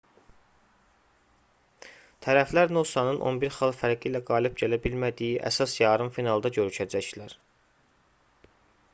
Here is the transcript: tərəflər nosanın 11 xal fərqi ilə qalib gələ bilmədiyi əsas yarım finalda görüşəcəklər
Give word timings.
tərəflər 2.27 2.71
nosanın 2.77 3.19
11 3.31 3.53
xal 3.57 3.75
fərqi 3.81 4.09
ilə 4.11 4.21
qalib 4.29 4.55
gələ 4.61 4.79
bilmədiyi 4.85 5.35
əsas 5.51 5.75
yarım 5.83 6.09
finalda 6.15 6.51
görüşəcəklər 6.57 7.37